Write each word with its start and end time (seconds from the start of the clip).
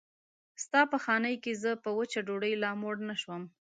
ستا 0.63 0.81
په 0.91 0.97
خانۍ 1.03 1.35
کې 1.43 1.53
زه 1.63 1.71
په 1.83 1.89
وچه 1.97 2.19
ډوډۍ 2.27 2.53
لا 2.63 2.71
موړ 2.81 2.95
نه 3.09 3.15
شوم. 3.21 3.41